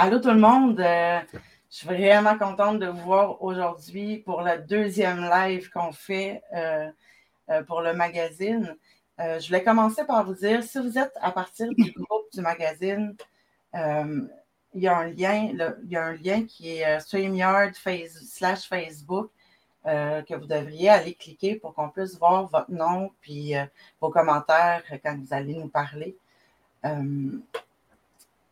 [0.00, 1.18] Allô tout le monde, euh,
[1.72, 6.88] je suis vraiment contente de vous voir aujourd'hui pour le deuxième live qu'on fait euh,
[7.50, 8.76] euh, pour le magazine.
[9.18, 13.16] je voulais commencer par vous dire, si vous êtes à partir du groupe du magazine,
[13.74, 14.28] il
[14.76, 15.50] y a un lien,
[15.82, 19.32] il y a un lien qui est StreamYard slash Facebook
[19.84, 23.54] que vous devriez aller cliquer pour qu'on puisse voir votre nom puis
[24.00, 26.16] vos commentaires quand vous allez nous parler.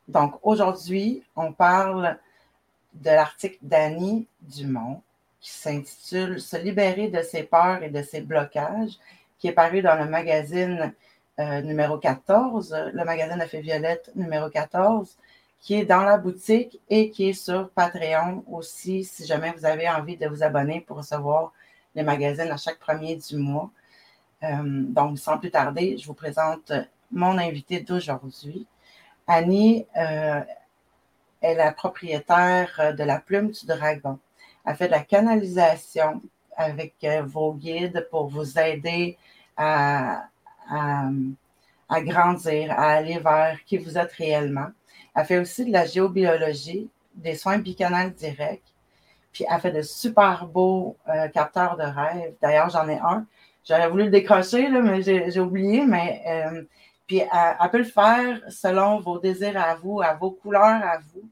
[0.08, 2.18] Donc, aujourd'hui, on parle
[2.94, 5.02] de l'article d'Annie Dumont
[5.40, 8.98] qui s'intitule Se libérer de ses peurs et de ses blocages,
[9.38, 10.92] qui est paru dans le magazine
[11.38, 15.16] euh, numéro 14, le magazine Effet Violette numéro 14,
[15.60, 19.88] qui est dans la boutique et qui est sur Patreon aussi, si jamais vous avez
[19.88, 21.52] envie de vous abonner pour recevoir
[21.94, 23.70] les magazines à chaque premier du mois.
[24.42, 26.72] Euh, donc, sans plus tarder, je vous présente
[27.10, 28.66] mon invité d'aujourd'hui.
[29.26, 30.40] Annie euh,
[31.42, 34.18] est la propriétaire euh, de la plume du dragon.
[34.64, 36.22] Elle fait de la canalisation
[36.56, 39.18] avec euh, vos guides pour vous aider
[39.56, 40.28] à,
[41.90, 44.68] grandir, à aller vers qui vous êtes réellement.
[45.14, 48.62] Elle fait aussi de la géobiologie, des soins bicanal directs.
[49.32, 50.96] Puis elle fait de super beaux
[51.34, 52.34] capteurs de rêve.
[52.40, 53.26] D'ailleurs, j'en ai un.
[53.64, 55.84] J'aurais voulu le décrocher, là, mais j'ai oublié.
[55.84, 56.66] Mais
[57.06, 61.28] puis elle, peut le faire selon vos désirs à vous, à vos couleurs à vous,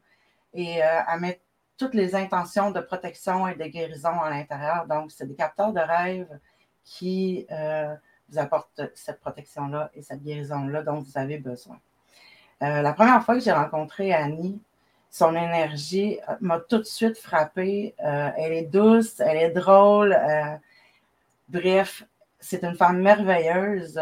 [0.53, 1.41] et euh, à mettre
[1.77, 4.87] toutes les intentions de protection et de guérison à l'intérieur.
[4.87, 6.29] Donc, c'est des capteurs de rêve
[6.85, 7.95] qui euh,
[8.29, 11.81] vous apportent cette protection-là et cette guérison-là dont vous avez besoin.
[12.63, 14.61] Euh, la première fois que j'ai rencontré Annie,
[15.11, 17.95] son énergie m'a tout de suite frappée.
[17.99, 20.17] elle est douce, elle est drôle.
[21.49, 22.05] bref,
[22.41, 24.01] c'est une femme merveilleuse.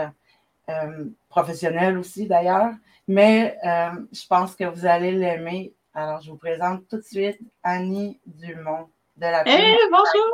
[0.69, 2.75] Euh, professionnelle aussi d'ailleurs,
[3.09, 5.75] mais euh, je pense que vous allez l'aimer.
[5.95, 10.33] Alors, je vous présente tout de suite Annie Dumont de la Hey, bonjour!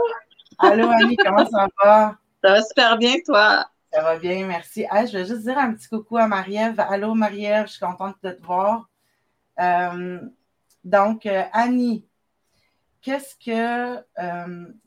[0.59, 2.17] Allô Annie, comment ça va?
[2.43, 3.65] Ça va super bien, toi?
[3.93, 4.87] Ça va bien, merci.
[4.93, 6.81] je vais juste dire un petit coucou à Marie-Ève.
[6.81, 8.89] Allô Marie-Ève, je suis contente de te voir.
[9.61, 10.21] Euh,
[10.83, 12.08] donc, Annie,
[13.03, 14.05] qu'est-ce que,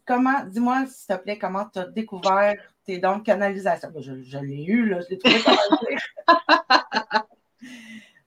[0.06, 2.56] comment, dis-moi s'il te plaît, comment tu as découvert
[2.86, 3.90] tes dons de canalisation?
[3.94, 5.40] Ben, je, l'ai eu, là, je l'ai trouvé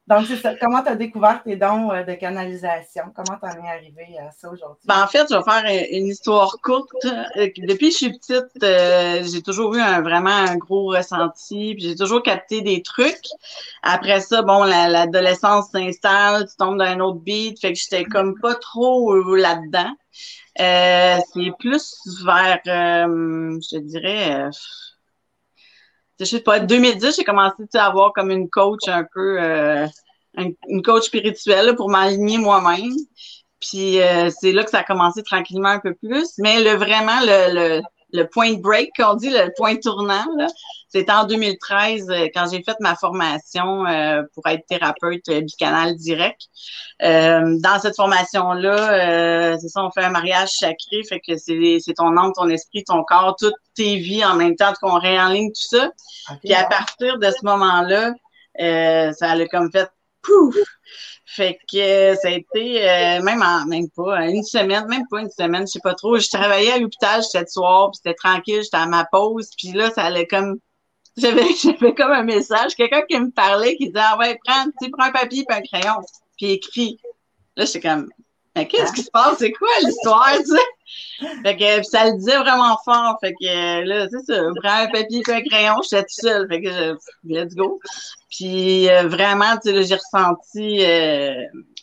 [0.06, 0.54] Donc, c'est ça.
[0.54, 3.04] Comment tu as découvert tes dons euh, de canalisation?
[3.15, 4.82] Comment tu en es arrivé à ça aujourd'hui?
[4.87, 6.91] Ben, en fait, je vais faire une histoire courte.
[7.04, 11.75] Euh, depuis que je suis petite, euh, j'ai toujours eu un, vraiment un gros ressenti,
[11.75, 13.26] puis j'ai toujours capté des trucs.
[13.82, 18.38] Après ça, bon, l'adolescence s'installe, tu tombes dans un autre beat, fait que j'étais comme
[18.41, 19.94] pas trop là-dedans.
[20.60, 24.48] Euh, c'est plus vers, euh, je dirais,
[26.19, 29.38] je sais pas, 2010, j'ai commencé à avoir comme une coach un peu,
[30.36, 32.92] une coach spirituelle pour m'aligner moi-même.
[33.60, 33.98] Puis
[34.41, 36.34] c'est là que ça a commencé tranquillement un peu plus.
[36.38, 37.82] Mais le vraiment le, le,
[38.12, 40.25] le point break, qu'on dit, le point tournant,
[40.94, 45.97] c'était en 2013 euh, quand j'ai fait ma formation euh, pour être thérapeute euh, bicanal
[45.97, 46.41] direct.
[47.00, 52.32] dans cette formation-là, c'est ça, on fait un mariage sacré, fait que c'est ton âme,
[52.34, 55.91] ton esprit, ton corps, toutes tes vies en même temps qu'on réenligne tout ça.
[56.44, 58.12] Puis à partir de ce moment-là,
[59.12, 59.91] ça a comme fait
[60.24, 60.56] pouf!
[61.26, 65.20] Fait que euh, ça a été euh, même en même pas une semaine, même pas
[65.20, 66.18] une semaine, je sais pas trop.
[66.18, 69.90] Je travaillais à l'hôpital cette soir, puis c'était tranquille, j'étais à ma pause, puis là,
[69.90, 70.58] ça allait comme
[71.16, 75.12] j'avais comme un message, quelqu'un qui me parlait qui disait Ah ouais, prends, prends un
[75.12, 76.00] papier et un crayon,
[76.36, 76.98] puis écris.
[77.56, 78.10] Là, j'étais comme
[78.54, 79.38] qu'est-ce qui se passe?
[79.38, 81.32] C'est quoi l'histoire, tu sais?
[81.42, 83.19] Fait que ça le disait vraiment fort.
[83.20, 86.48] Fait que là, c'est ça, prends un papier et un crayon, j'étais tout seul.
[86.48, 87.81] Fait que let's go.
[88.31, 91.34] Puis euh, vraiment, tu sais, j'ai ressenti euh,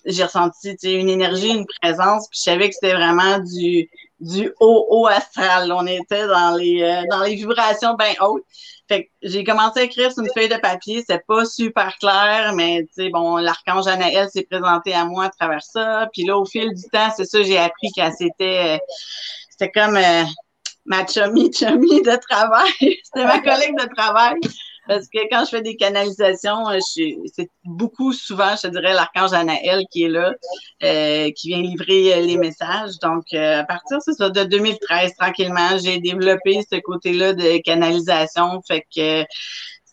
[0.06, 3.90] j'ai ressenti une énergie, une présence, puis je savais que c'était vraiment du
[4.20, 5.72] du haut haut astral.
[5.72, 8.44] On était dans les euh, dans les vibrations bien hautes.
[8.92, 12.52] Fait que j'ai commencé à écrire sur une feuille de papier, c'est pas super clair,
[12.58, 16.10] mais tu sais bon, l'archange Anaël s'est présenté à moi à travers ça.
[16.12, 18.82] Puis là, au fil du temps, c'est ça j'ai appris qu'elle c'était
[19.50, 19.98] c'était comme
[20.86, 22.74] ma chummy chummy de travail.
[22.80, 24.42] c'était ma collègue de travail.
[24.88, 29.86] Parce que quand je fais des canalisations, euh, c'est beaucoup souvent, je dirais, l'archange Anaël
[29.92, 30.34] qui est là,
[30.84, 32.98] euh, qui vient livrer euh, les messages.
[33.02, 38.62] Donc, à partir de 2013, tranquillement, j'ai développé ce côté-là de canalisation.
[38.68, 39.24] Fait que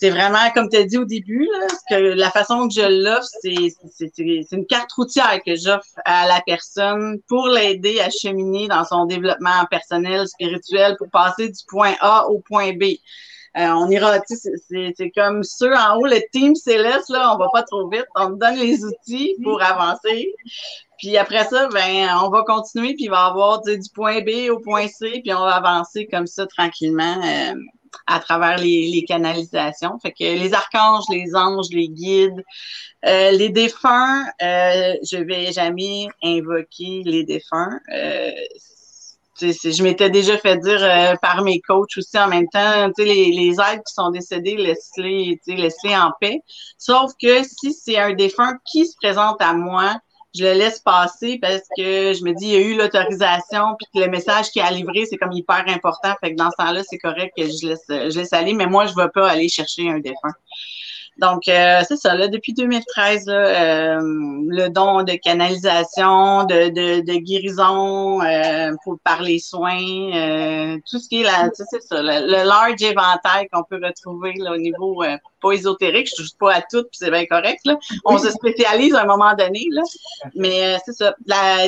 [0.00, 1.49] c'est vraiment, comme tu as dit au début,
[1.90, 7.19] que la façon que je l'offre, c'est une carte routière que j'offre à la personne
[7.26, 12.38] pour l'aider à cheminer dans son développement personnel, spirituel, pour passer du point A au
[12.38, 12.85] point B.
[13.55, 14.50] on ira, tu sais,
[14.97, 18.06] c'est comme ceux en haut, le team céleste, là, on va pas trop vite.
[18.15, 20.33] On te donne les outils pour avancer.
[20.99, 24.50] Puis après ça, ben, on va continuer, puis il va y avoir du point B
[24.50, 27.21] au point C, puis on va avancer comme ça tranquillement
[28.06, 29.99] à travers les, canalisations.
[30.00, 32.45] Fait que les archanges, les anges, les guides,
[33.06, 37.79] euh, les défunts, euh, je vais jamais invoquer les défunts.
[39.40, 43.52] Je m'étais déjà fait dire euh, par mes coachs aussi en même temps, les, les
[43.52, 46.40] êtres qui sont décédés, laisse-les laisse en paix.
[46.76, 49.96] Sauf que si c'est un défunt qui se présente à moi,
[50.35, 53.87] je le laisse passer parce que je me dis, il y a eu l'autorisation, puis
[53.94, 56.14] que le message qui a livré, c'est comme hyper important.
[56.20, 58.87] Fait que dans ce temps-là, c'est correct que je laisse, je laisse aller, mais moi,
[58.87, 60.35] je ne vais pas aller chercher un défunt.
[61.19, 67.19] Donc, euh, c'est ça, là, depuis 2013, euh, le don de canalisation, de, de, de
[67.19, 69.82] guérison euh, pour, par les soins,
[70.15, 74.53] euh, tout ce qui est là, c'est ça, le, large éventail qu'on peut retrouver là,
[74.53, 75.03] au niveau
[75.41, 77.61] pas ésotérique, je touche pas à tout, puis c'est bien correct.
[77.64, 77.76] Là.
[78.05, 79.82] On se spécialise à un moment donné, là.
[80.37, 81.14] mais c'est ça,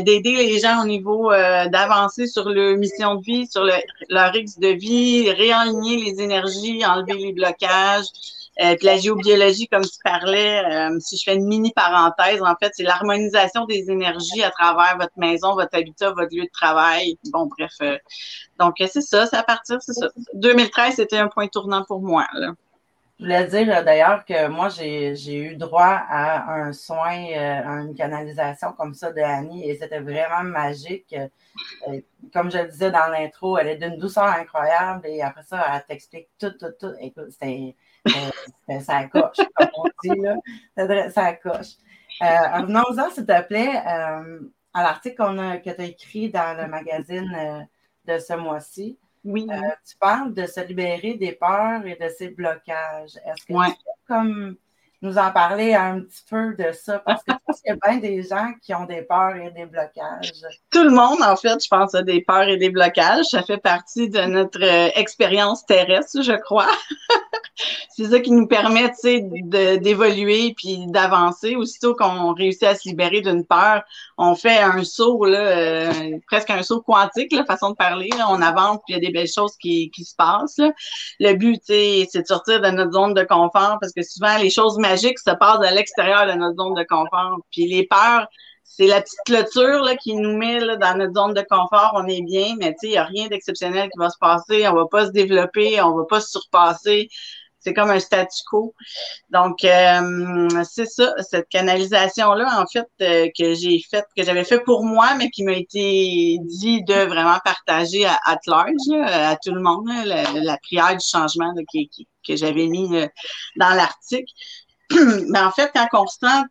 [0.01, 3.73] d'aider les gens au niveau d'avancer sur leur mission de vie, sur le,
[4.09, 8.07] leur X de vie, réaligner les énergies, enlever les blocages.
[8.61, 12.55] Euh, puis la géobiologie, comme tu parlais, euh, si je fais une mini parenthèse, en
[12.57, 17.17] fait, c'est l'harmonisation des énergies à travers votre maison, votre habitat, votre lieu de travail.
[17.33, 17.73] Bon, bref.
[17.81, 17.97] Euh,
[18.59, 20.09] donc, c'est ça, c'est à partir, c'est ça.
[20.35, 22.27] 2013, c'était un point tournant pour moi.
[22.35, 22.53] Là.
[23.19, 28.73] Je voulais dire d'ailleurs que moi, j'ai eu droit à un soin, à une canalisation
[28.73, 31.15] comme ça de Annie et c'était vraiment magique.
[32.33, 35.85] comme je le disais dans l'intro, elle est d'une douceur incroyable et après ça, elle
[35.87, 36.95] t'explique tout, tout, tout.
[36.99, 37.75] Écoute, c'était
[38.09, 41.11] euh, ça coche, comme on dit, là.
[41.11, 41.77] Ça coche.
[42.23, 44.41] Euh, Revenons-en, s'il te plaît, euh,
[44.75, 45.17] à l'article
[45.65, 47.67] que tu as écrit dans le magazine
[48.07, 48.99] de ce mois-ci.
[49.25, 49.47] Oui.
[49.87, 53.17] tu parles de se libérer des peurs et de ses blocages.
[53.27, 54.57] Est-ce que tu peux comme
[55.03, 57.01] nous en parler un petit peu de ça?
[57.01, 59.51] Parce que je pense qu'il y a bien des gens qui ont des peurs et
[59.51, 60.33] des blocages.
[60.71, 63.27] Tout le monde, en fait, je pense, a des peurs et des blocages.
[63.27, 64.63] Ça fait partie de notre
[64.99, 66.71] expérience terrestre, je crois.
[67.91, 69.21] c'est ça qui nous permet, tu sais,
[69.79, 71.57] d'évoluer puis d'avancer.
[71.57, 73.83] Aussitôt qu'on réussit à se libérer d'une peur,
[74.17, 78.11] on fait un saut, là, euh, presque un saut quantique, la façon de parler.
[78.29, 80.61] On avance, puis il y a des belles choses qui, qui se passent.
[81.19, 84.79] Le but, c'est de sortir de notre zone de confort parce que souvent, les choses
[84.79, 87.39] magiques se passent à l'extérieur de notre zone de confort.
[87.51, 88.27] Puis les peurs,
[88.81, 92.07] c'est la petite clôture là, qui nous met là, dans notre zone de confort, on
[92.07, 95.07] est bien, mais il n'y a rien d'exceptionnel qui va se passer, on va pas
[95.07, 97.09] se développer, on va pas se surpasser
[97.61, 98.75] c'est comme un statu quo.
[99.29, 104.61] Donc, euh, c'est ça, cette canalisation-là, en fait, euh, que j'ai faite, que j'avais fait
[104.61, 108.73] pour moi, mais qui m'a été dit de vraiment partager à, à large,
[109.05, 111.53] à tout le monde, la, prière du changement
[112.27, 113.07] que j'avais mis euh,
[113.57, 114.33] dans l'article.
[115.29, 116.45] mais en fait, quand on ressent,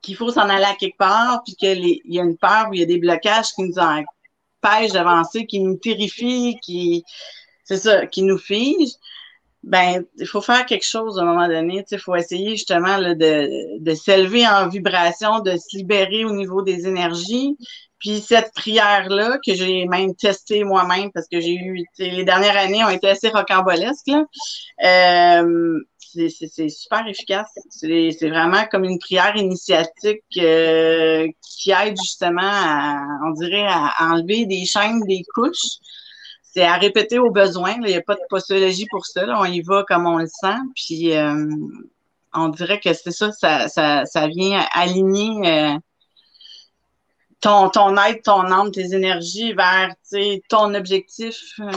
[0.00, 2.80] qu'il faut s'en aller à quelque part, puis qu'il y a une peur ou il
[2.80, 7.04] y a des blocages qui nous empêchent d'avancer, qui nous terrifient, qui,
[7.64, 8.96] c'est ça, qui nous figent,
[9.62, 11.84] ben, il faut faire quelque chose à un moment donné.
[11.90, 16.62] Il faut essayer justement là, de, de s'élever en vibration, de se libérer au niveau
[16.62, 17.56] des énergies.
[17.98, 22.84] Puis cette prière-là, que j'ai même testée moi-même parce que j'ai eu, les dernières années
[22.84, 24.24] ont été assez rocambolesques, là.
[24.84, 25.78] Euh,
[26.14, 27.48] c'est super efficace.
[27.70, 34.44] C'est vraiment comme une prière initiatique euh, qui aide justement à, on dirait, à enlever
[34.44, 35.78] des chaînes, des couches
[36.52, 37.74] c'est à répéter au besoin.
[37.80, 39.24] Il n'y a pas de postologie pour ça.
[39.38, 40.58] On y va comme on le sent.
[40.74, 41.46] Puis euh,
[42.34, 43.68] on dirait que c'est ça, ça,
[44.06, 45.78] ça, vient aligner euh,
[47.40, 49.94] ton, ton être, ton âme, tes énergies vers
[50.48, 51.36] ton objectif,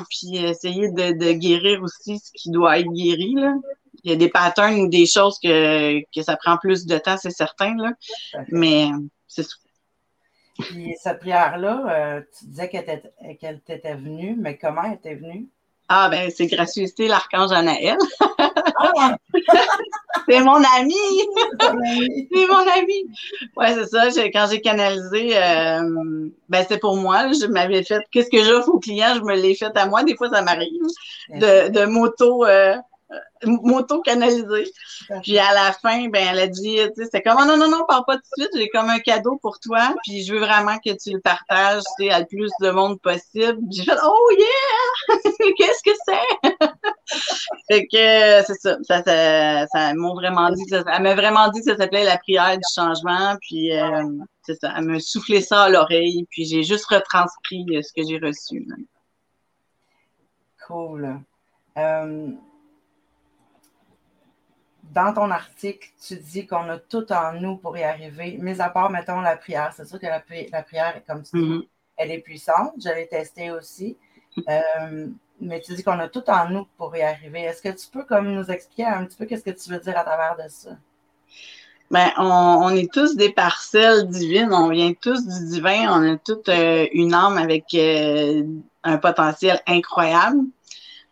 [0.09, 3.33] puis essayer de, guérir aussi ce qui doit être guéri.
[3.35, 3.55] Là.
[4.03, 7.17] Il y a des patterns ou des choses que, que ça prend plus de temps,
[7.17, 7.75] c'est certain.
[7.77, 7.91] Là.
[8.49, 8.89] Mais
[9.27, 9.55] c'est ça.
[10.59, 15.47] Puis cette prière-là, euh, tu disais qu'elle t'était venue, mais comment elle était venue?
[15.87, 17.97] Ah, ben, c'est gratuité l'archange Anaël.
[18.77, 19.17] Ah!
[20.27, 20.95] c'est mon ami!
[21.59, 23.03] c'est mon ami!
[23.55, 24.07] Ouais, c'est ça.
[24.33, 27.31] Quand j'ai canalisé, euh, ben, c'est pour moi.
[27.33, 29.13] Je m'avais fait, qu'est-ce que j'offre aux clients?
[29.15, 30.03] Je me l'ai fait à moi.
[30.03, 30.81] Des fois, ça m'arrive
[31.29, 32.45] de, de moto.
[32.45, 32.75] Euh,
[33.43, 34.71] moto canalisée.
[35.23, 37.69] Puis à la fin, ben elle a dit, tu sais, c'est comme oh, non non
[37.69, 40.39] non, parle pas tout de suite, j'ai comme un cadeau pour toi, puis je veux
[40.39, 43.59] vraiment que tu le partages, tu sais, à le plus de monde possible.
[43.71, 45.17] J'ai fait oh yeah,
[45.57, 46.67] qu'est-ce que c'est?
[47.69, 51.59] Fait que c'est ça, ça, ça, ça m'a vraiment dit, ça, elle m'a vraiment dit
[51.59, 54.03] que ça s'appelait la prière du changement, puis euh,
[54.43, 58.07] c'est ça, elle m'a soufflé ça à l'oreille, puis j'ai juste retranscrit euh, ce que
[58.07, 58.67] j'ai reçu.
[60.67, 61.19] Cool.
[61.77, 62.31] Euh,
[64.93, 68.69] dans ton article, tu dis qu'on a tout en nous pour y arriver, mis à
[68.69, 69.73] part, mettons, la prière.
[69.75, 71.67] C'est sûr que la, prière, comme tu dis, mm-hmm.
[71.97, 72.73] elle est puissante.
[72.83, 73.97] Je l'ai testée aussi.
[74.49, 75.07] Euh,
[75.39, 77.41] mais tu dis qu'on a tout en nous pour y arriver.
[77.41, 79.97] Est-ce que tu peux comme nous expliquer un petit peu qu'est-ce que tu veux dire
[79.97, 80.71] à travers de ça?
[81.91, 86.49] Ben, on, est tous des parcelles divines, on vient tous du divin, on a toute
[86.49, 88.43] euh, une âme avec euh,
[88.83, 90.39] un potentiel incroyable.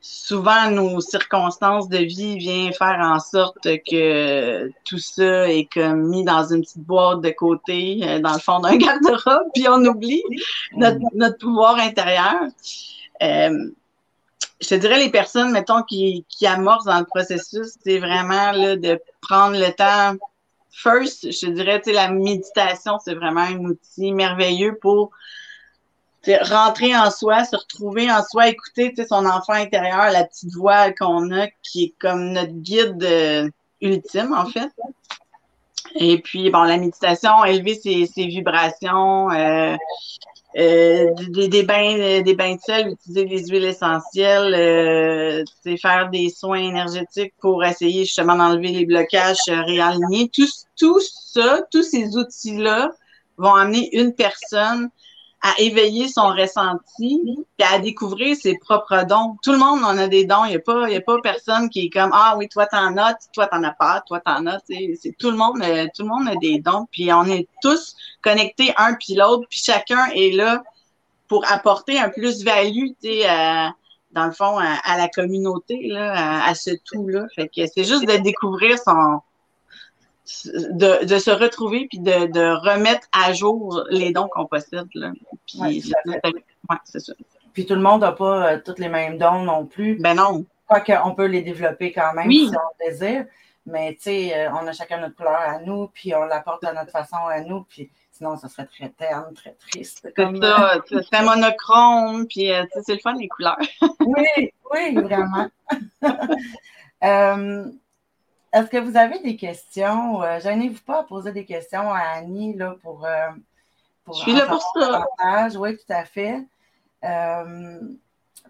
[0.06, 6.26] Souvent, nos circonstances de vie viennent faire en sorte que tout ça est comme mis
[6.26, 10.22] dans une petite boîte de côté, euh, dans le fond d'un garde-robe, puis on oublie
[10.76, 12.50] notre, pouvoir intérieur.
[13.22, 19.00] je te dirais les personnes, mettons, qui, qui amorcent dans le processus, c'est vraiment de
[19.22, 20.18] prendre le temps
[20.70, 25.12] first, je dirais, tu la méditation, c'est vraiment un outil merveilleux pour
[26.44, 31.32] rentrer en soi, se retrouver en soi, écouter son enfant intérieur, la petite voix qu'on
[31.32, 33.50] a qui est comme notre guide euh,
[33.82, 34.70] ultime, en fait.
[35.96, 39.76] Et puis, bon, la méditation, élever ses, vibrations, euh,
[40.56, 45.44] euh, des, bains, euh, des bains de sel, utiliser des huiles essentielles, euh,
[45.82, 50.30] faire des soins énergétiques pour essayer justement d'enlever les blocages, réaligner.
[50.30, 52.92] Tout, tout ça, tous ces outils-là
[53.38, 54.90] vont amener une personne
[55.44, 57.22] à éveiller son ressenti
[57.60, 59.36] et à découvrir ses propres dons.
[59.44, 60.46] Tout le monde en a des dons.
[60.46, 62.66] Il n'y a pas, il y a pas personne qui est comme ah oui toi
[62.66, 64.60] t'en as, toi t'en as pas, toi t'en as.
[64.66, 66.88] C'est tout le monde, euh, tout le monde a des dons.
[66.92, 69.46] Puis on est tous connectés un puis l'autre.
[69.50, 70.64] Puis chacun est là
[71.28, 72.92] pour apporter un plus-value,
[74.12, 77.26] dans le fond, à, la communauté, là, à, ce tout-là.
[77.36, 79.20] Fait que c'est juste de découvrir son,
[80.46, 84.88] de, de, se retrouver puis de, de, remettre à jour les dons qu'on possède.
[84.96, 85.12] Là.
[85.46, 85.94] Puis,
[86.86, 87.14] c'est ça.
[87.54, 89.98] Puis tout le monde n'a pas euh, tous les mêmes dons non plus.
[90.00, 90.46] Ben non.
[90.68, 93.26] qu'on peut les développer quand même si on désire.
[93.66, 96.74] Mais tu sais, euh, on a chacun notre couleur à nous, puis on l'apporte à
[96.74, 100.12] notre façon à nous, puis sinon, ça serait très terne, très triste.
[100.16, 103.58] Comme ça, c'est monochrome, puis euh, c'est le fun, les couleurs.
[104.02, 105.48] oui, oui, vraiment.
[108.54, 110.22] Est-ce que vous avez des questions?
[110.22, 113.30] Euh, Gênez-vous pas à poser des questions à Annie là, pour, euh,
[114.06, 114.14] pour.
[114.14, 115.06] Je suis là pour ça.
[115.58, 116.40] Oui, tout à fait.
[117.04, 117.80] Euh,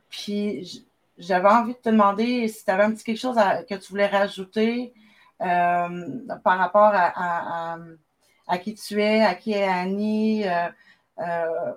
[0.09, 0.85] puis
[1.17, 3.37] j'avais envie de te demander si tu avais un petit quelque chose
[3.69, 4.93] que tu voulais rajouter
[5.39, 7.77] par rapport à,
[8.47, 10.43] à, qui tu es, à qui est Annie.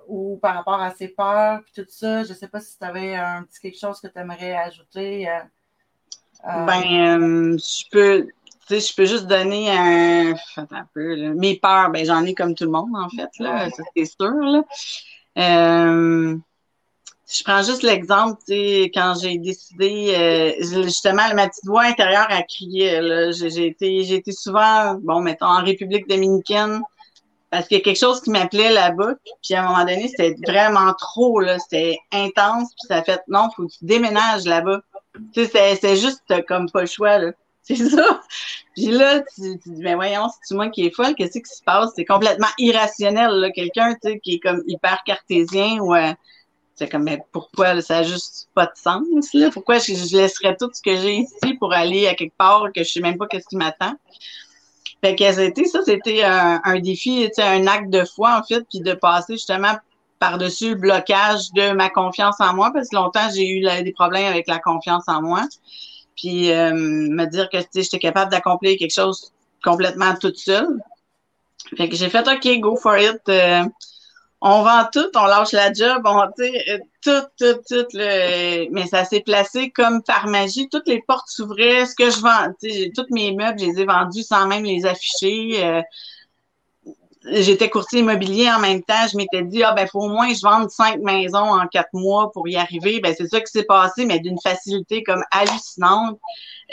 [0.09, 2.25] ou par rapport à ses peurs, puis tout ça.
[2.25, 5.29] Je ne sais pas si tu avais un petit quelque chose que tu aimerais ajouter.
[6.45, 8.27] Euh, ben, euh, je peux,
[8.67, 12.55] tu sais, je peux juste donner un, un peu, mes peurs, ben, j'en ai comme
[12.55, 14.63] tout le monde, en fait, là, ça c'est sûr, là.
[15.37, 16.37] Euh,
[17.29, 22.41] je prends juste l'exemple, tu sais, quand j'ai décidé, justement, ma petite voix intérieure a
[22.43, 26.81] crié, là, j'ai été, j'ai été souvent, bon, mettons, en République dominicaine,
[27.49, 30.35] parce qu'il y a quelque chose qui m'appelait là-bas, puis à un moment donné, c'était
[30.45, 34.81] vraiment trop, là, c'était intense, puis ça a fait, non, faut que tu déménages là-bas.
[35.33, 37.31] Tu sais, c'est juste comme pas le choix, là.
[37.67, 38.21] C'est ça.
[38.75, 41.61] Puis là, tu, tu dis, mais voyons, c'est moi qui est folle, qu'est-ce qui se
[41.61, 41.89] passe?
[41.97, 43.51] C'est complètement irrationnel, là.
[43.51, 46.13] Quelqu'un, tu sais, qui est comme hyper cartésien ou euh,
[46.75, 49.49] c'est comme, mais pourquoi, ça n'a juste pas de sens, là?
[49.51, 52.89] Pourquoi je, laisserais tout ce que j'ai ici pour aller à quelque part que je
[52.89, 53.95] sais même pas qu'est-ce qui m'attend?
[55.03, 55.25] Fait que
[55.65, 59.73] ça, c'était un, un défi, un acte de foi, en fait, puis de passer justement
[60.19, 64.27] par-dessus le blocage de ma confiance en moi, parce que longtemps, j'ai eu des problèmes
[64.27, 65.43] avec la confiance en moi.
[66.15, 69.31] Puis euh, me dire que j'étais capable d'accomplir quelque chose
[69.63, 70.79] complètement toute seule.
[71.77, 73.21] Fait que j'ai fait OK, go for it.
[73.29, 73.63] Euh,
[74.41, 77.87] on vend tout, on lâche la job, on euh, tout, tout, tout.
[77.93, 78.69] Le...
[78.71, 80.69] Mais ça s'est placé comme par magie.
[80.69, 81.85] Toutes les portes s'ouvraient.
[81.85, 82.51] Ce que je vends,
[82.95, 85.83] tous mes meubles, je les ai vendus sans même les afficher
[87.31, 90.41] j'étais courtier immobilier en même temps, je m'étais dit, ah, ben, faut au moins je
[90.41, 92.99] vende cinq maisons en quatre mois pour y arriver.
[92.99, 96.19] Ben, c'est ça qui s'est passé, mais d'une facilité comme hallucinante.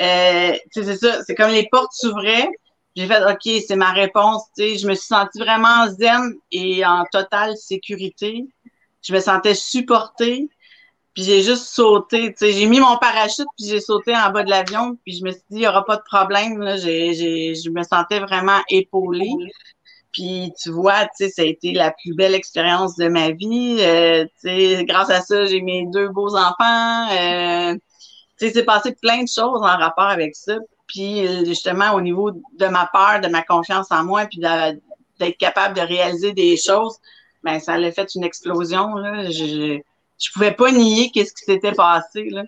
[0.00, 2.48] Euh, c'est ça, c'est comme les portes s'ouvraient.
[2.96, 4.42] J'ai fait, OK, c'est ma réponse.
[4.56, 8.46] sais, je me suis sentie vraiment zen et en totale sécurité.
[9.02, 10.48] Je me sentais supportée.
[11.14, 12.34] Puis j'ai juste sauté.
[12.40, 14.96] J'ai mis mon parachute, puis j'ai sauté en bas de l'avion.
[15.04, 16.58] Puis je me suis dit, il n'y aura pas de problème.
[16.60, 16.76] Là.
[16.76, 19.30] J'ai, j'ai, je me sentais vraiment épaulée.
[20.14, 23.78] Puis tu vois, tu sais, ça a été la plus belle expérience de ma vie.
[23.80, 27.08] Euh, tu sais, grâce à ça, j'ai mes deux beaux enfants.
[27.10, 27.74] Euh,
[28.38, 30.56] tu sais, c'est passé plein de choses en rapport avec ça.
[30.86, 35.74] Puis justement, au niveau de ma peur, de ma confiance en moi, puis d'être capable
[35.76, 36.96] de réaliser des choses,
[37.42, 38.94] ben ça a fait une explosion.
[38.94, 39.24] Là.
[39.30, 39.80] Je,
[40.18, 42.28] je pouvais pas nier qu'est-ce qui s'était passé.
[42.30, 42.44] Là.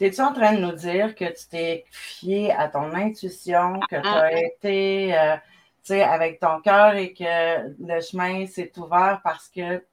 [0.00, 4.06] es-tu en train de nous dire que tu t'es fié à ton intuition, que tu
[4.08, 4.32] as Ah.
[4.32, 5.36] été euh,
[5.84, 9.84] sais, avec ton cœur et que le chemin s'est ouvert parce que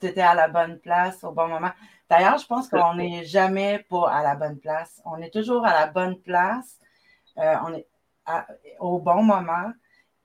[0.00, 1.70] tu étais à la bonne place au bon moment?
[2.10, 5.00] D'ailleurs, je pense qu'on n'est jamais pas à la bonne place.
[5.04, 6.78] On est toujours à la bonne place.
[7.36, 7.86] Euh, on est
[8.24, 8.46] à-
[8.80, 9.72] au bon moment.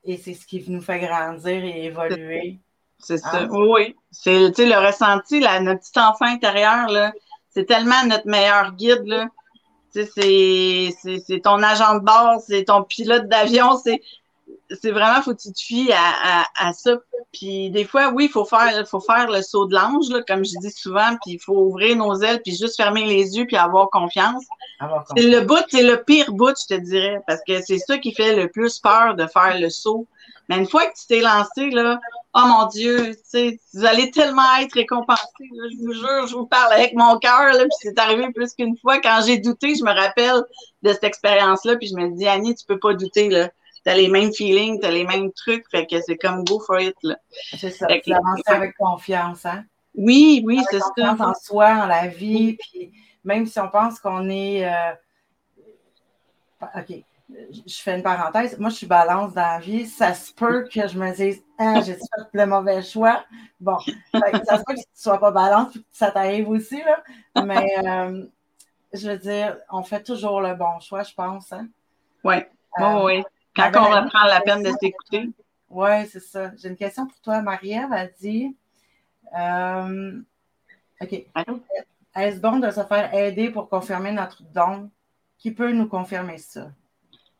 [0.05, 2.59] Et c'est ce qui nous fait grandir et évoluer.
[2.99, 3.29] C'est ça.
[3.33, 3.47] Ah.
[3.49, 3.95] Oui.
[4.11, 7.11] C'est, le ressenti, là, notre petit enfant intérieur, là,
[7.49, 9.27] c'est tellement notre meilleur guide, là.
[9.91, 14.01] C'est, c'est ton agent de bord, c'est ton pilote d'avion, c'est,
[14.81, 16.97] c'est vraiment, faut que tu te fies à, à, à ça.
[17.31, 20.45] Puis des fois, oui, il faut faire, faut faire le saut de l'ange, là, comme
[20.45, 23.57] je dis souvent, puis il faut ouvrir nos ailes, puis juste fermer les yeux, puis
[23.57, 24.43] avoir confiance.
[24.79, 27.97] Avoir C'est le bout, c'est le pire bout, je te dirais, parce que c'est ça
[27.97, 30.07] qui fait le plus peur de faire le saut.
[30.49, 31.99] Mais une fois que tu t'es lancé, là,
[32.35, 36.35] oh mon Dieu, tu sais, vous allez tellement être récompensé, là, je vous jure, je
[36.35, 38.99] vous parle avec mon cœur, là, puis c'est arrivé plus qu'une fois.
[38.99, 40.43] Quand j'ai douté, je me rappelle
[40.83, 43.49] de cette expérience-là, puis je me dis, Annie, tu peux pas douter, là.
[43.83, 46.95] T'as les mêmes feelings, t'as les mêmes trucs, fait que c'est comme go for it,
[47.03, 47.17] là.
[47.57, 47.87] C'est ça.
[47.87, 49.65] Fait que- Tu avances avec confiance, hein?
[49.95, 50.85] Oui, oui, c'est ça.
[50.95, 54.65] confiance en soi, en la vie, puis même si on pense qu'on est.
[54.65, 54.93] euh,
[56.75, 58.57] OK, je fais une parenthèse.
[58.57, 59.85] Moi, je suis balance dans la vie.
[59.85, 63.23] Ça se peut que je me dise, ah, j'ai fait le mauvais choix.
[63.59, 63.77] Bon,
[64.45, 67.03] ça se peut que tu ne sois pas balance, puis que ça t'arrive aussi, là.
[67.45, 68.25] Mais euh,
[68.93, 71.51] je veux dire, on fait toujours le bon choix, je pense.
[71.51, 71.67] Hein?
[72.23, 72.35] Oui,
[72.79, 73.23] Euh, oui.
[73.55, 75.29] Quand on la- reprend la peine de s'écouter.
[75.69, 76.51] Oui, c'est ça.
[76.57, 77.41] J'ai une question pour toi.
[77.41, 78.55] Marie-Ève a dit
[79.37, 80.21] euh,
[81.01, 81.25] OK.
[82.15, 84.89] Est-ce bon de se faire aider pour confirmer notre don?
[85.37, 86.71] Qui peut nous confirmer ça?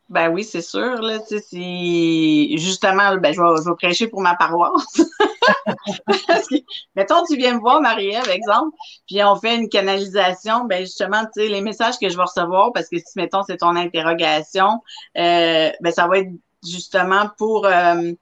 [0.09, 1.01] Ben oui, c'est sûr.
[1.01, 5.01] Là, justement, ben, je, vais, prêcher pour ma paroisse.
[6.27, 6.55] Parce que,
[6.95, 8.75] mettons, tu viens me voir, Marie-Ève, exemple,
[9.07, 12.71] puis on fait une canalisation, ben justement, tu sais, les messages que je vais recevoir,
[12.73, 14.81] parce que si, mettons, c'est ton interrogation,
[15.17, 16.31] euh, ben ça va être
[16.63, 18.13] justement pour euh,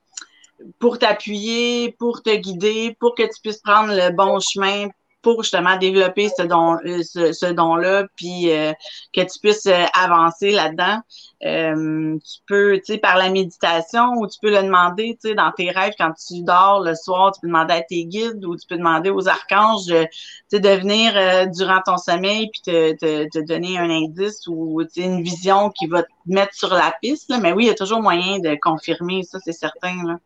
[0.79, 4.87] pour t'appuyer, pour te guider, pour que tu puisses prendre le bon chemin
[5.21, 8.73] pour justement développer ce don euh, ce, ce don-là, puis euh,
[9.13, 10.99] que tu puisses euh, avancer là-dedans.
[11.41, 15.51] Tu peux, tu sais, par la méditation, ou tu peux le demander, tu sais, dans
[15.51, 18.67] tes rêves, quand tu dors le soir, tu peux demander à tes guides, ou tu
[18.67, 20.07] peux demander aux archanges, de,
[20.51, 21.13] venir
[21.51, 26.09] durant ton sommeil, puis te, te, donner un indice ou, une vision qui va te
[26.27, 27.33] mettre sur la piste.
[27.41, 30.17] Mais oui, il y a toujours moyen de confirmer, ça, c'est certain, là.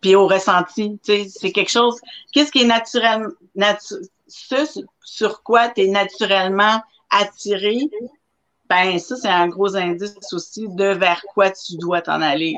[0.00, 2.00] Puis au ressenti, c'est quelque chose,
[2.32, 3.94] qu'est-ce qui est naturel, natu
[4.26, 7.90] ce sur quoi tu es naturellement attiré,
[8.68, 12.54] ben ça, c'est un gros indice aussi de vers quoi tu dois t'en aller.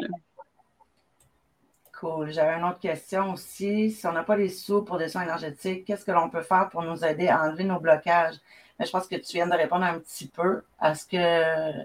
[1.98, 2.33] Cool.
[2.33, 3.90] J'avais une autre question aussi.
[3.92, 6.68] Si on n'a pas les sous pour des soins énergétiques, qu'est-ce que l'on peut faire
[6.68, 8.35] pour nous aider à enlever nos blocages?
[8.78, 11.81] Mais je pense que tu viens de répondre un petit peu à ce que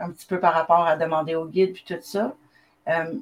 [0.00, 2.34] un petit peu par rapport à demander au guide puis tout ça.
[2.88, 3.14] Euh,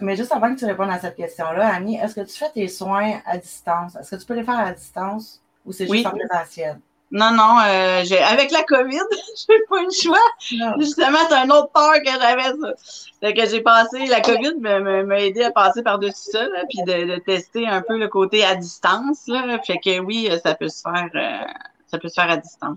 [0.00, 2.68] mais juste avant que tu répondes à cette question-là, Annie, est-ce que tu fais tes
[2.68, 3.96] soins à distance?
[3.96, 5.98] Est-ce que tu peux les faire à distance ou c'est Oui.
[5.98, 6.78] juste en présentiel?
[7.10, 8.98] Non, non, euh, avec la COVID,
[9.48, 10.18] j'ai pas eu le choix.
[10.52, 10.74] Non.
[10.78, 12.52] Justement, c'est un autre peur que j'avais.
[13.20, 17.14] Fait que j'ai passé, la COVID m'a- aidé à passer par-dessus ça, là, puis de,
[17.14, 19.26] de tester un peu le côté à distance.
[19.26, 19.58] Là.
[19.66, 21.46] Fait que oui, ça peut se faire euh,
[21.90, 22.76] ça peut se faire à distance.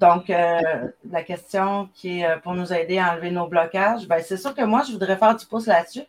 [0.00, 4.22] Donc, euh, la question qui est euh, pour nous aider à enlever nos blocages, ben,
[4.22, 6.02] c'est sûr que moi, je voudrais faire du pouce là-dessus.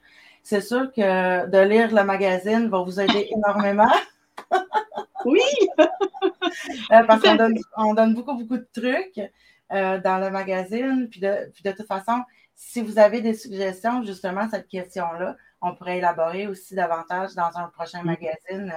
[0.43, 3.91] C'est sûr que de lire le magazine va vous aider énormément.
[5.25, 5.41] Oui!
[6.91, 9.19] Euh, parce qu'on donne, on donne beaucoup, beaucoup de trucs
[9.73, 11.07] euh, dans le magazine.
[11.09, 12.21] Puis de, puis de toute façon,
[12.55, 17.67] si vous avez des suggestions, justement, cette question-là, on pourrait élaborer aussi davantage dans un
[17.69, 18.05] prochain Mm.
[18.05, 18.73] magazine.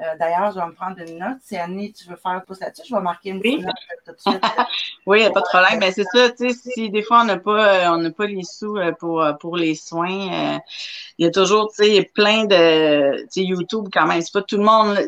[0.00, 1.38] Euh, D'ailleurs, je vais me prendre une note.
[1.44, 3.60] Si Annie, tu veux faire un pouce là-dessus, je vais marquer une Oui.
[3.60, 3.74] note
[4.06, 4.42] tout de suite.
[5.06, 5.78] Oui, il n'y a pas de problème.
[5.80, 8.42] Mais c'est ça, tu sais, si des fois on n'a pas, euh, on pas les
[8.44, 10.58] sous euh, pour, euh, pour les soins, euh,
[11.18, 14.20] il y a toujours, tu sais, plein de, tu sais, YouTube quand même.
[14.22, 14.98] C'est pas tout le monde.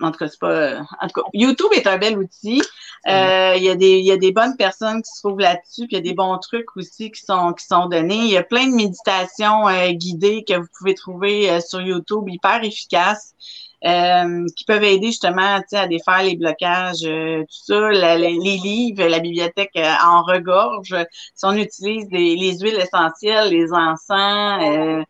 [0.00, 0.80] En tout cas, c'est pas.
[1.00, 2.60] En tout cas, YouTube est un bel outil.
[3.08, 5.92] Euh, Il y, a des- y a des bonnes personnes qui se trouvent là-dessus, puis
[5.92, 8.16] il y a des bons trucs aussi qui sont, qui sont donnés.
[8.16, 12.28] Il y a plein de méditations euh, guidées que vous pouvez trouver euh, sur YouTube,
[12.28, 13.34] hyper efficaces,
[13.84, 17.90] euh, qui peuvent aider justement à défaire les blocages, euh, tout ça.
[17.90, 20.94] Les livres, la bibliothèque euh, en regorge.
[21.34, 25.02] Si on utilise des, les huiles essentielles, les encens, euh,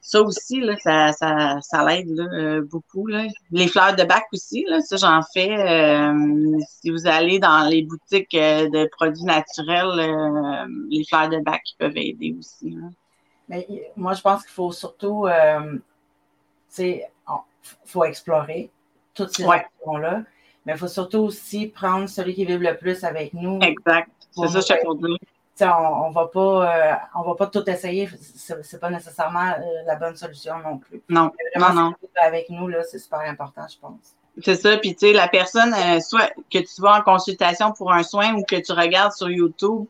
[0.00, 3.06] ça aussi, là, ça, ça, ça l'aide beaucoup.
[3.06, 3.26] Là.
[3.50, 5.56] Les fleurs de bac aussi, là, ça j'en fais.
[6.80, 12.34] si vous allez dans les boutiques de produits naturels, les fleurs de bac peuvent aider
[12.38, 12.70] aussi.
[12.70, 12.88] là.
[13.48, 15.26] Mais moi, je pense qu'il faut surtout,
[17.84, 18.70] faut explorer
[19.14, 19.64] toutes ces Ouais.
[19.80, 20.22] options-là.
[20.64, 23.60] Mais il faut surtout aussi prendre celui qui vibre le plus avec nous.
[23.60, 24.10] Exact.
[24.32, 25.16] C'est ça, je pour dire.
[25.62, 25.64] On,
[26.06, 30.14] on va pas euh, on va pas tout essayer, c'est pas nécessairement euh, la bonne
[30.14, 31.02] solution non plus.
[31.08, 31.96] Non, vraiment, non, non.
[32.22, 34.14] Avec nous, là, c'est super important, je pense.
[34.44, 37.90] C'est ça, puis tu sais, la personne, euh, soit que tu vas en consultation pour
[37.90, 39.86] un soin ou que tu regardes sur YouTube,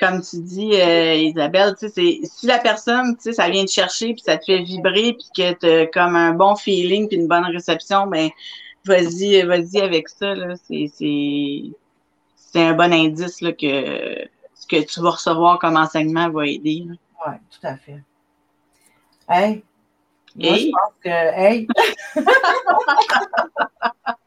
[0.00, 4.14] comme tu dis, Isabelle, tu sais, si la personne, tu sais, ça vient te chercher,
[4.14, 7.28] puis ça te fait vibrer, puis que tu as comme un bon feeling, puis une
[7.28, 8.30] bonne réception, ben
[8.84, 10.54] vas-y, vas-y avec ça, là.
[10.66, 10.90] C'est
[12.56, 16.86] un bon indice là, que ce que tu vas recevoir comme enseignement va aider.
[16.88, 18.02] Oui, tout à fait.
[19.28, 19.62] Hey!
[20.34, 21.68] Moi, je pense que, hey!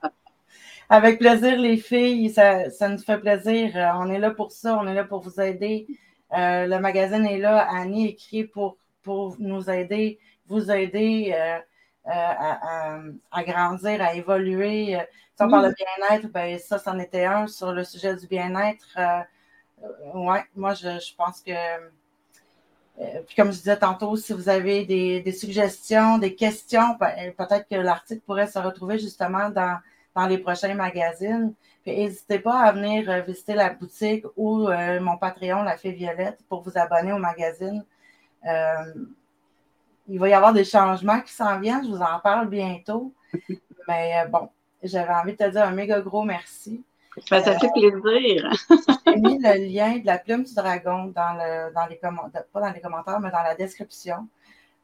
[0.93, 3.75] Avec plaisir, les filles, ça, ça, nous fait plaisir.
[3.75, 5.87] Euh, on est là pour ça, on est là pour vous aider.
[6.33, 7.67] Euh, le magazine est là.
[7.67, 11.57] Annie écrit pour, pour nous aider, vous aider euh,
[12.05, 12.99] à,
[13.31, 14.99] à, grandir, à évoluer.
[15.35, 18.99] Si on parle de bien-être, ben, ça, c'en était un sur le sujet du bien-être.
[20.13, 21.53] oui, moi, je, je, pense que.
[23.25, 27.67] puis comme je disais tantôt, si vous avez des, des suggestions, des questions, ben, peut-être
[27.67, 29.79] que l'article pourrait se retrouver justement dans
[30.15, 31.53] dans les prochains magazines.
[31.85, 36.39] n'hésitez pas à venir euh, visiter la boutique ou euh, mon Patreon, La Fée Violette,
[36.47, 37.83] pour vous abonner au magazine.
[38.47, 38.93] Euh,
[40.07, 43.13] il va y avoir des changements qui s'en viennent, je vous en parle bientôt.
[43.87, 44.49] Mais bon,
[44.83, 46.83] j'avais envie de te dire un méga gros merci.
[47.27, 48.51] ça fait plaisir.
[49.07, 52.61] J'ai mis le lien de la plume du dragon dans, le, dans les commentaires, pas
[52.61, 54.27] dans les commentaires, mais dans la description.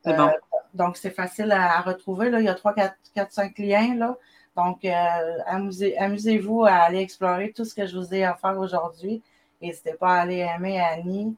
[0.06, 0.32] Bon.
[0.74, 2.30] donc, c'est facile à, retrouver.
[2.30, 2.40] Là.
[2.40, 3.96] Il y a 3, 4, 4 5 liens.
[3.96, 4.18] Là.
[4.60, 5.38] Donc, euh,
[5.98, 9.24] amusez-vous à aller explorer tout ce que je vous ai offert aujourd'hui.
[9.62, 11.34] N'hésitez pas à aller aimer Annie.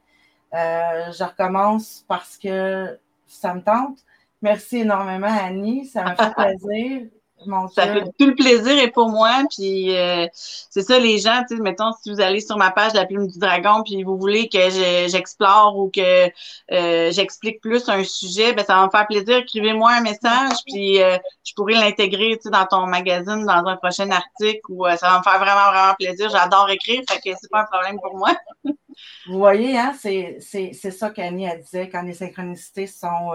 [0.56, 4.00] Euh, je recommence parce que ça me tente.
[4.42, 5.86] Merci énormément, Annie.
[5.86, 7.10] Ça m'a fait plaisir
[7.74, 9.44] ça fait tout le plaisir et pour moi.
[9.50, 12.94] Puis euh, c'est ça, les gens, tu sais, mettons, si vous allez sur ma page
[12.94, 14.70] La Plume du Dragon, puis vous voulez que
[15.10, 16.28] j'explore ou que
[16.72, 19.38] euh, j'explique plus un sujet, ben ça va me faire plaisir.
[19.38, 23.78] Écrivez-moi un message, puis euh, je pourrais l'intégrer, tu sais, dans ton magazine, dans un
[23.78, 26.30] prochain article, ou ça va me faire vraiment, vraiment plaisir.
[26.30, 28.36] J'adore écrire, fait que c'est pas un problème pour moi.
[29.28, 33.32] vous voyez, hein, c'est ça qu'Annie a disait, quand les synchronicités sont,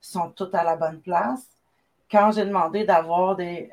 [0.00, 1.40] sont toutes à la bonne place
[2.10, 3.70] quand j'ai demandé d'avoir des.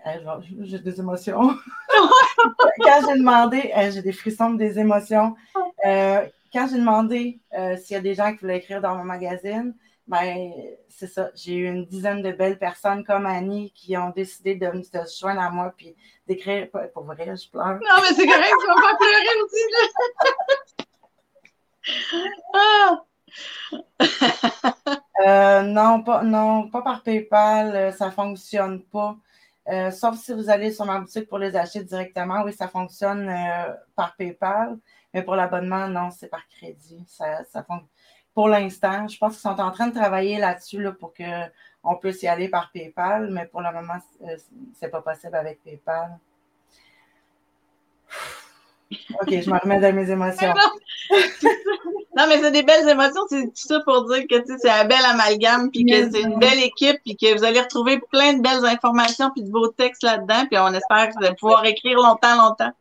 [0.61, 1.57] j'ai des émotions.
[2.79, 5.35] quand j'ai demandé, j'ai des frissons, des émotions.
[5.85, 9.03] Euh, quand j'ai demandé euh, s'il y a des gens qui voulaient écrire dans mon
[9.03, 9.73] magazine,
[10.07, 10.53] ben,
[10.87, 11.31] c'est ça.
[11.35, 15.41] J'ai eu une dizaine de belles personnes comme Annie qui ont décidé de, se joindre
[15.41, 15.95] à moi puis
[16.27, 16.69] d'écrire.
[16.93, 17.73] Pour vrai, je pleure.
[17.73, 19.63] Non, mais c'est correct, tu vas pas pleurer aussi.
[22.53, 23.03] ah!
[25.67, 29.17] Euh, non, pas, non, pas par PayPal, euh, ça ne fonctionne pas.
[29.69, 33.29] Euh, sauf si vous allez sur ma boutique pour les acheter directement, oui, ça fonctionne
[33.95, 34.77] par PayPal.
[35.13, 37.03] Mais pour l'abonnement, non, c'est par crédit.
[37.07, 37.65] Ça, ça
[38.33, 42.21] Pour l'instant, je pense qu'ils sont en train de travailler là-dessus là, pour qu'on puisse
[42.23, 43.97] y aller par PayPal, mais pour le moment,
[44.73, 46.17] c'est pas possible avec PayPal.
[49.21, 50.53] OK, je me remets dans mes émotions.
[52.17, 53.21] Non, mais c'est des belles émotions.
[53.29, 56.63] C'est tout ça pour dire que c'est un bel amalgame, puis que c'est une belle
[56.63, 60.47] équipe, puis que vous allez retrouver plein de belles informations, puis de beaux textes là-dedans.
[60.49, 62.71] Puis on espère que vous allez pouvoir écrire longtemps, longtemps.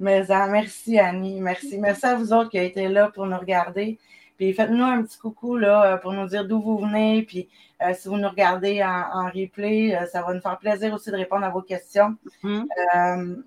[0.00, 1.40] Mais ah, merci, Annie.
[1.40, 1.78] Merci.
[1.78, 3.98] Merci à vous autres qui avez été là pour nous regarder.
[4.36, 7.22] Puis faites-nous un petit coucou là, pour nous dire d'où vous venez.
[7.22, 7.48] Puis
[7.82, 11.16] euh, si vous nous regardez en, replay, euh, ça va nous faire plaisir aussi de
[11.16, 12.16] répondre à vos questions.
[12.42, 12.66] Mm-hmm.
[12.96, 13.42] Euh,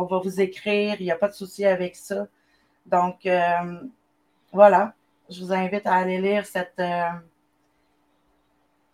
[0.00, 2.26] on va vous écrire, il n'y a pas de souci avec ça.
[2.84, 3.26] Donc,
[4.52, 4.94] voilà,
[5.30, 7.08] je vous invite à aller lire cette, euh,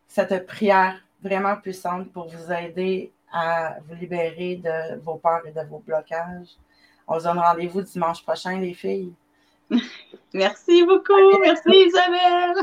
[0.06, 5.60] cette prière vraiment puissante pour vous aider à vous libérer de vos peurs et de
[5.68, 6.56] vos blocages.
[7.06, 9.12] On se donne rendez-vous dimanche prochain, les filles.
[10.34, 11.38] Merci beaucoup.
[11.42, 12.54] Merci Isabelle.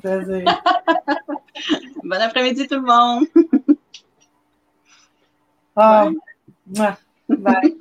[0.00, 0.44] plaisir.
[2.04, 3.26] bon après-midi tout le monde.
[5.76, 6.10] oh.
[7.28, 7.76] Bye.